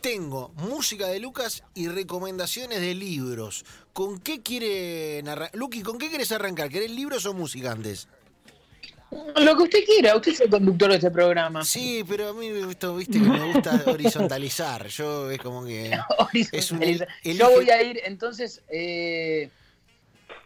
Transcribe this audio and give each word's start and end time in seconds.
tengo 0.00 0.52
música 0.56 1.06
de 1.08 1.20
Lucas 1.20 1.62
y 1.74 1.88
recomendaciones 1.88 2.80
de 2.80 2.94
libros. 2.94 3.64
¿Con 3.92 4.18
qué 4.18 4.42
quiere 4.42 5.22
narrar? 5.22 5.50
Luqui, 5.54 5.82
¿con 5.82 5.98
qué 5.98 6.08
quieres 6.08 6.32
arrancar? 6.32 6.68
¿Querés 6.68 6.90
libros 6.90 7.26
o 7.26 7.34
música 7.34 7.72
antes? 7.72 8.08
Lo 9.10 9.56
que 9.56 9.62
usted 9.64 9.84
quiera, 9.84 10.14
usted 10.14 10.32
es 10.32 10.40
el 10.40 10.50
conductor 10.50 10.88
de 10.90 10.96
este 10.96 11.10
programa. 11.10 11.64
Sí, 11.64 12.04
pero 12.08 12.28
a 12.28 12.32
mí 12.32 12.46
esto, 12.46 12.94
viste 12.94 13.18
que 13.18 13.28
me 13.28 13.52
gusta 13.52 13.82
horizontalizar. 13.86 14.86
Yo 14.86 15.30
es 15.30 15.38
como 15.38 15.64
que. 15.64 15.90
es 16.52 16.70
un, 16.70 16.80
Yo 17.24 17.50
voy 17.50 17.70
a 17.70 17.82
ir, 17.82 18.00
entonces, 18.04 18.62
eh, 18.68 19.50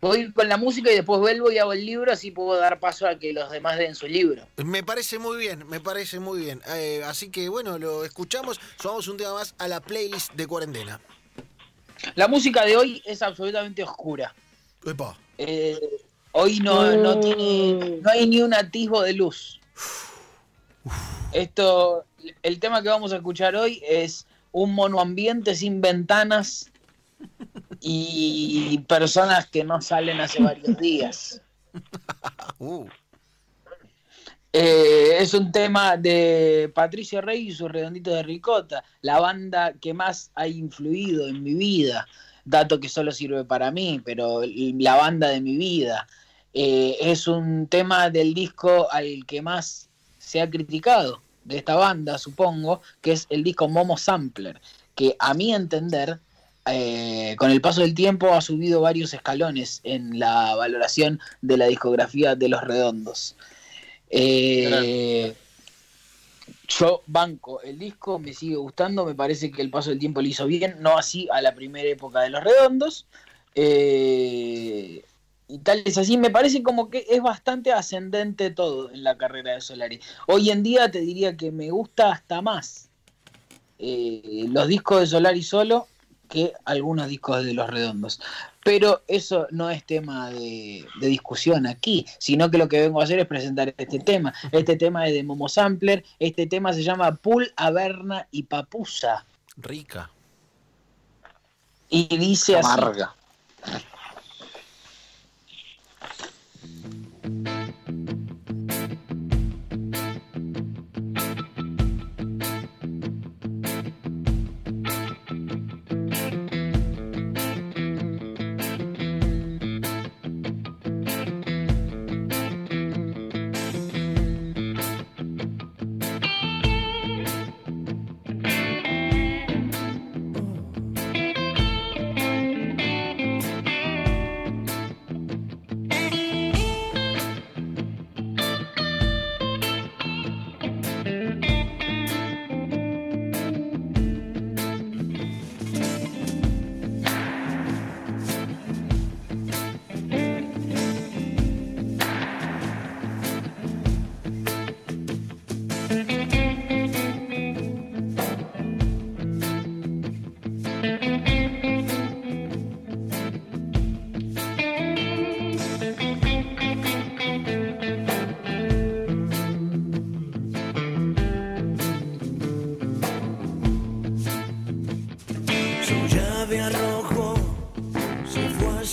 voy 0.00 0.32
con 0.32 0.48
la 0.48 0.56
música 0.56 0.90
y 0.90 0.94
después 0.94 1.20
vuelvo 1.20 1.50
y 1.50 1.58
hago 1.58 1.72
el 1.72 1.84
libro, 1.84 2.12
así 2.12 2.30
puedo 2.30 2.58
dar 2.58 2.80
paso 2.80 3.06
a 3.06 3.18
que 3.18 3.32
los 3.32 3.50
demás 3.50 3.78
den 3.78 3.94
su 3.94 4.06
libro. 4.06 4.46
Me 4.56 4.82
parece 4.82 5.18
muy 5.18 5.36
bien, 5.36 5.66
me 5.68 5.80
parece 5.80 6.20
muy 6.20 6.40
bien. 6.40 6.60
Eh, 6.68 7.02
así 7.04 7.30
que 7.30 7.48
bueno, 7.48 7.78
lo 7.78 8.04
escuchamos, 8.04 8.60
sumamos 8.80 9.08
un 9.08 9.16
tema 9.16 9.34
más 9.34 9.54
a 9.58 9.68
la 9.68 9.80
playlist 9.80 10.32
de 10.34 10.46
cuarentena. 10.46 11.00
La 12.14 12.28
música 12.28 12.64
de 12.64 12.76
hoy 12.76 13.02
es 13.06 13.22
absolutamente 13.22 13.82
oscura. 13.82 14.34
Epa. 14.84 15.16
Eh, 15.38 15.78
Hoy 16.38 16.60
no, 16.60 16.94
no, 16.98 17.18
tiene, 17.18 17.98
no 18.02 18.10
hay 18.10 18.26
ni 18.26 18.42
un 18.42 18.52
atisbo 18.52 19.00
de 19.00 19.14
luz. 19.14 19.58
Esto, 21.32 22.04
el 22.42 22.60
tema 22.60 22.82
que 22.82 22.90
vamos 22.90 23.10
a 23.14 23.16
escuchar 23.16 23.56
hoy 23.56 23.82
es 23.88 24.26
un 24.52 24.74
monoambiente 24.74 25.54
sin 25.54 25.80
ventanas 25.80 26.70
y 27.80 28.78
personas 28.88 29.46
que 29.46 29.64
no 29.64 29.80
salen 29.80 30.20
hace 30.20 30.42
varios 30.42 30.76
días. 30.78 31.42
Uh. 32.58 32.86
Eh, 34.58 35.18
es 35.18 35.34
un 35.34 35.52
tema 35.52 35.98
de 35.98 36.72
Patricio 36.74 37.20
Rey 37.20 37.48
y 37.48 37.52
sus 37.52 37.70
redonditos 37.70 38.14
de 38.14 38.22
ricota, 38.22 38.82
la 39.02 39.20
banda 39.20 39.74
que 39.74 39.92
más 39.92 40.30
ha 40.34 40.48
influido 40.48 41.28
en 41.28 41.42
mi 41.42 41.52
vida. 41.52 42.06
Dato 42.46 42.80
que 42.80 42.88
solo 42.88 43.12
sirve 43.12 43.44
para 43.44 43.70
mí, 43.70 44.00
pero 44.02 44.40
la 44.44 44.94
banda 44.94 45.28
de 45.28 45.42
mi 45.42 45.58
vida. 45.58 46.06
Eh, 46.54 46.96
es 47.02 47.28
un 47.28 47.66
tema 47.66 48.08
del 48.08 48.32
disco 48.32 48.90
al 48.90 49.26
que 49.26 49.42
más 49.42 49.90
se 50.18 50.40
ha 50.40 50.48
criticado 50.48 51.20
de 51.44 51.58
esta 51.58 51.74
banda, 51.74 52.16
supongo, 52.16 52.80
que 53.02 53.12
es 53.12 53.26
el 53.28 53.44
disco 53.44 53.68
Momo 53.68 53.98
Sampler, 53.98 54.58
que 54.94 55.16
a 55.18 55.34
mi 55.34 55.52
entender, 55.52 56.18
eh, 56.68 57.36
con 57.38 57.52
el 57.52 57.60
paso 57.60 57.80
del 57.82 57.94
tiempo 57.94 58.32
ha 58.32 58.40
subido 58.40 58.80
varios 58.80 59.14
escalones 59.14 59.80
en 59.84 60.18
la 60.18 60.56
valoración 60.56 61.20
de 61.40 61.56
la 61.56 61.66
discografía 61.66 62.34
de 62.34 62.48
Los 62.48 62.62
Redondos. 62.62 63.36
Eh, 64.10 65.32
yo 66.66 67.02
banco 67.06 67.60
el 67.62 67.78
disco, 67.78 68.18
me 68.18 68.34
sigue 68.34 68.56
gustando, 68.56 69.06
me 69.06 69.14
parece 69.14 69.52
que 69.52 69.62
el 69.62 69.70
paso 69.70 69.90
del 69.90 70.00
tiempo 70.00 70.20
le 70.20 70.30
hizo 70.30 70.46
bien, 70.46 70.76
no 70.80 70.98
así 70.98 71.28
a 71.30 71.40
la 71.40 71.54
primera 71.54 71.88
época 71.88 72.20
de 72.22 72.30
Los 72.30 72.42
Redondos. 72.42 73.06
Eh, 73.54 75.04
y 75.48 75.58
tal 75.58 75.82
es 75.84 75.96
así, 75.98 76.16
me 76.16 76.30
parece 76.30 76.64
como 76.64 76.90
que 76.90 77.06
es 77.08 77.22
bastante 77.22 77.72
ascendente 77.72 78.50
todo 78.50 78.90
en 78.90 79.04
la 79.04 79.16
carrera 79.16 79.52
de 79.52 79.60
Solari. 79.60 80.00
Hoy 80.26 80.50
en 80.50 80.64
día 80.64 80.90
te 80.90 81.00
diría 81.00 81.36
que 81.36 81.52
me 81.52 81.70
gusta 81.70 82.10
hasta 82.10 82.42
más 82.42 82.88
los 83.78 84.68
discos 84.68 85.00
de 85.00 85.06
Solari 85.06 85.42
solo 85.42 85.86
que 86.26 86.52
algunos 86.64 87.08
discos 87.08 87.44
de 87.44 87.54
Los 87.54 87.68
Redondos. 87.68 88.20
Pero 88.64 89.02
eso 89.06 89.46
no 89.50 89.70
es 89.70 89.84
tema 89.84 90.30
de, 90.30 90.84
discusión 91.00 91.66
aquí, 91.66 92.04
sino 92.18 92.50
que 92.50 92.58
lo 92.58 92.68
que 92.68 92.80
vengo 92.80 93.00
a 93.00 93.04
hacer 93.04 93.18
es 93.18 93.26
presentar 93.26 93.72
este 93.76 94.00
tema. 94.00 94.34
Este 94.50 94.76
tema 94.76 95.06
es 95.06 95.14
de 95.14 95.22
Momo 95.22 95.48
Sampler, 95.48 96.04
este 96.18 96.46
tema 96.46 96.72
se 96.72 96.82
llama 96.82 97.14
Pool, 97.14 97.52
Averna 97.56 98.26
y 98.30 98.42
Papusa. 98.44 99.24
Rica. 99.56 100.10
Y 101.88 102.16
dice 102.16 102.58
Amarga. 102.58 103.14
fue 103.14 103.25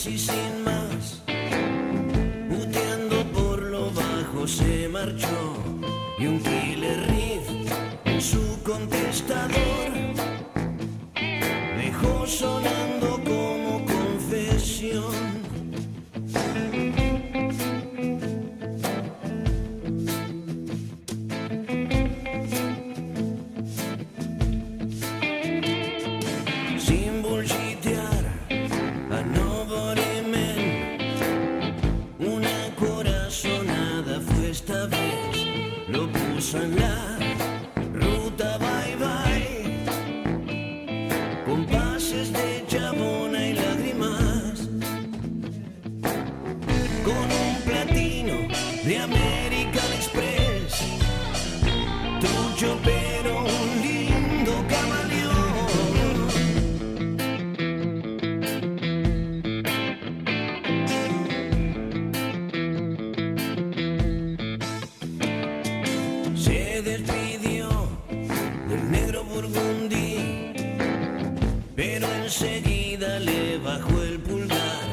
Y 0.06 0.18
sin 0.18 0.64
más, 0.66 1.22
muteando 2.50 3.24
por 3.32 3.62
lo 3.62 3.90
bajo 3.92 4.46
se 4.46 4.90
marchó 4.90 5.56
y 6.20 6.28
un 6.28 6.44
killer 6.44 7.08
riff 7.08 8.22
su 8.22 8.62
contestador 8.64 9.92
dejó 11.78 12.28
sonar. 12.28 12.73
La 36.76 37.18
ruta 37.94 38.58
bye 38.58 38.96
bye, 38.96 39.86
con 41.46 41.66
pases 41.66 42.32
de 42.32 42.64
chabona 42.68 43.48
y 43.48 43.54
lágrimas, 43.54 44.68
con 47.04 47.26
un 47.44 47.56
platino 47.66 48.48
de 48.86 48.98
American 48.98 49.94
Express, 49.94 50.82
tuyo 52.22 52.76
pequeño. 52.78 52.93
despidió 66.84 67.70
del 68.68 68.92
negro 68.92 69.24
burgundí, 69.24 70.54
pero 71.76 72.08
enseguida 72.24 73.20
le 73.20 73.58
bajó 73.60 74.04
el 74.04 74.20
pulgar, 74.20 74.88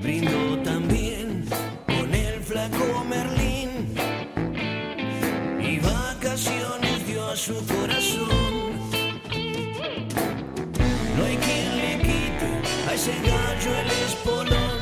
brindó 0.00 0.58
también 0.62 1.44
con 1.86 2.14
el 2.14 2.40
flaco 2.42 3.04
Merlín 3.04 3.94
y 5.60 5.78
vacaciones 5.78 7.06
dio 7.06 7.28
a 7.28 7.36
su 7.36 7.54
corazón. 7.66 8.80
No 11.16 11.24
hay 11.24 11.36
quien 11.36 11.76
le 11.76 11.98
quite 11.98 12.50
a 12.88 12.94
ese 12.94 13.12
gallo 13.12 13.70
el 13.82 13.90
espolón 14.08 14.78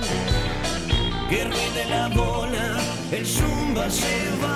que 1.28 1.44
ruide 1.44 1.84
la 1.90 2.08
bola, 2.08 2.80
el 3.10 3.26
zumba 3.26 3.90
se 3.90 4.30
va. 4.40 4.53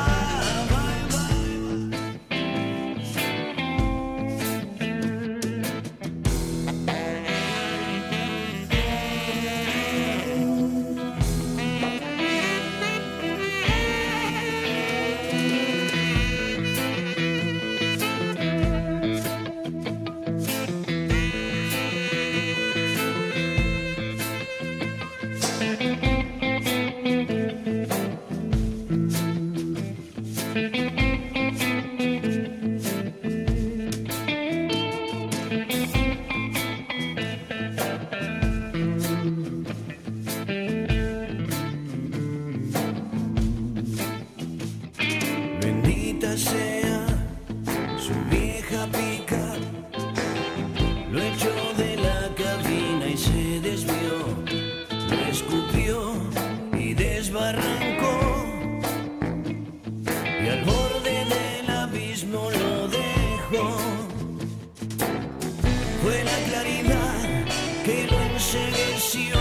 Claridad 66.46 67.44
que 67.84 68.06
lo 68.06 68.20
ensegueció, 68.20 69.38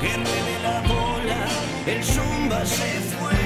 que 0.00 0.18
mueve 0.18 0.54
la 0.62 0.80
bola, 0.82 1.46
el 1.86 2.04
zumba 2.04 2.64
se 2.66 3.00
fue. 3.16 3.41